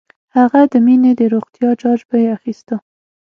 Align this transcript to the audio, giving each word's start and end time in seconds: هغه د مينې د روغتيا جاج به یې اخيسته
هغه 0.37 0.61
د 0.71 0.73
مينې 0.85 1.11
د 1.19 1.21
روغتيا 1.33 1.69
جاج 1.81 1.99
به 2.09 2.15
یې 2.23 2.29
اخيسته 2.37 2.75